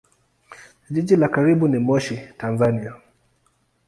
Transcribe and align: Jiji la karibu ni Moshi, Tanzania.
Jiji 0.89 1.15
la 1.15 1.27
karibu 1.27 1.67
ni 1.67 1.79
Moshi, 1.79 2.19
Tanzania. 2.37 2.95